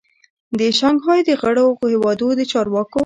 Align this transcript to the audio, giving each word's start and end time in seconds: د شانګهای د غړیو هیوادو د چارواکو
د 0.59 0.61
شانګهای 0.79 1.19
د 1.27 1.29
غړیو 1.41 1.67
هیوادو 1.91 2.27
د 2.39 2.41
چارواکو 2.51 2.99